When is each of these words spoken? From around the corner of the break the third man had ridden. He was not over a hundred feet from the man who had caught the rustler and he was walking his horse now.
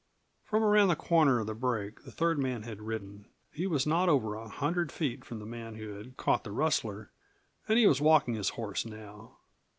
From 0.43 0.63
around 0.63 0.87
the 0.87 0.95
corner 0.95 1.39
of 1.39 1.45
the 1.45 1.53
break 1.53 2.05
the 2.05 2.11
third 2.11 2.39
man 2.39 2.63
had 2.63 2.81
ridden. 2.81 3.27
He 3.51 3.67
was 3.67 3.85
not 3.85 4.09
over 4.09 4.33
a 4.33 4.49
hundred 4.49 4.91
feet 4.91 5.23
from 5.23 5.37
the 5.37 5.45
man 5.45 5.75
who 5.75 5.89
had 5.93 6.17
caught 6.17 6.43
the 6.43 6.51
rustler 6.51 7.11
and 7.67 7.77
he 7.77 7.85
was 7.85 8.01
walking 8.01 8.33
his 8.33 8.49
horse 8.57 8.83
now. 8.83 9.37